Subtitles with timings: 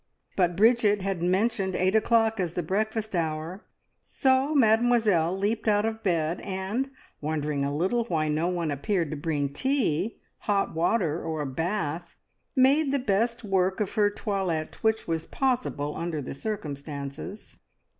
[0.35, 3.67] But Bridget had mentioned eight o'clock as the breakfast hour,
[4.01, 6.89] so Mademoiselle leaped out of bed, and,
[7.21, 12.15] wondering a little why no one appeared to bring tea, hot water, or a bath,
[12.55, 17.57] made the best work of her toilet which was possible under the circumstances.